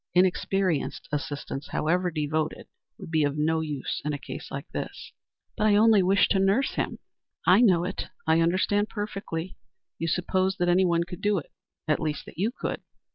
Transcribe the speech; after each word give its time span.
Inexperienced 0.15 1.07
assistance, 1.11 1.67
however 1.67 2.09
devoted, 2.09 2.65
would 2.97 3.11
be 3.11 3.23
of 3.23 3.37
no 3.37 3.59
use 3.59 4.01
in 4.03 4.13
a 4.13 4.17
case 4.17 4.49
like 4.49 4.67
this." 4.71 5.13
"But 5.55 5.67
I 5.67 5.75
only 5.75 6.01
wished 6.01 6.31
to 6.31 6.39
nurse 6.39 6.71
him." 6.71 6.97
"I 7.45 7.61
know 7.61 7.83
it; 7.83 8.05
I 8.25 8.41
understand 8.41 8.89
perfectly. 8.89 9.57
You 9.99 10.07
supposed 10.07 10.57
that 10.57 10.69
anyone 10.69 11.03
could 11.03 11.21
do 11.21 11.35
that. 11.35 11.51
At 11.87 11.99
least 11.99 12.25
that 12.25 12.39
you 12.39 12.49
could. 12.51 12.81